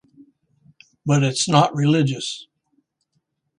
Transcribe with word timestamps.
But 1.05 1.21
it's 1.21 1.47
not 1.47 1.75
religious. 1.75 2.47